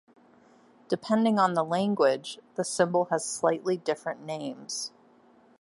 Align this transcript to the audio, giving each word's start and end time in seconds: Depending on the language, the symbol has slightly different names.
Depending 0.87 1.37
on 1.37 1.53
the 1.53 1.63
language, 1.63 2.39
the 2.55 2.63
symbol 2.63 3.05
has 3.11 3.23
slightly 3.23 3.77
different 3.77 4.23
names. 4.25 4.91